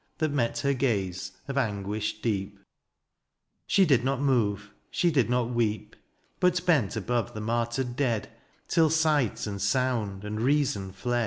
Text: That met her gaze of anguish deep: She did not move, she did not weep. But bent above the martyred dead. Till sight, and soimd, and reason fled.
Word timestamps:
That 0.17 0.31
met 0.31 0.57
her 0.61 0.73
gaze 0.73 1.33
of 1.47 1.59
anguish 1.59 2.21
deep: 2.23 2.57
She 3.67 3.85
did 3.85 4.03
not 4.03 4.19
move, 4.19 4.71
she 4.89 5.11
did 5.11 5.29
not 5.29 5.51
weep. 5.51 5.95
But 6.39 6.65
bent 6.65 6.95
above 6.95 7.35
the 7.35 7.39
martyred 7.41 7.95
dead. 7.95 8.27
Till 8.67 8.89
sight, 8.89 9.45
and 9.45 9.59
soimd, 9.59 10.23
and 10.23 10.41
reason 10.41 10.91
fled. 10.91 11.19